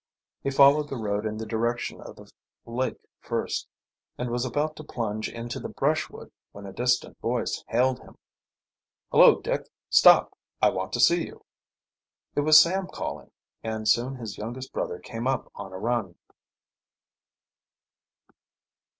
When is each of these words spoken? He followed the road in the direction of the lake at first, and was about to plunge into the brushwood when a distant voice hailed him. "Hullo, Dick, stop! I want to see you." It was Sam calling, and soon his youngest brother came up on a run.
He 0.41 0.49
followed 0.49 0.89
the 0.89 0.97
road 0.97 1.27
in 1.27 1.37
the 1.37 1.45
direction 1.45 2.01
of 2.01 2.15
the 2.15 2.27
lake 2.65 2.95
at 3.03 3.09
first, 3.27 3.67
and 4.17 4.31
was 4.31 4.43
about 4.45 4.75
to 4.77 4.83
plunge 4.83 5.29
into 5.29 5.59
the 5.59 5.69
brushwood 5.69 6.31
when 6.53 6.65
a 6.65 6.73
distant 6.73 7.19
voice 7.19 7.63
hailed 7.67 7.99
him. 7.99 8.17
"Hullo, 9.11 9.41
Dick, 9.43 9.69
stop! 9.91 10.35
I 10.59 10.71
want 10.71 10.91
to 10.93 10.99
see 10.99 11.27
you." 11.27 11.45
It 12.35 12.39
was 12.39 12.59
Sam 12.59 12.87
calling, 12.87 13.29
and 13.61 13.87
soon 13.87 14.15
his 14.15 14.39
youngest 14.39 14.73
brother 14.73 14.97
came 14.97 15.27
up 15.27 15.51
on 15.53 15.71
a 15.71 15.77
run. 15.77 16.15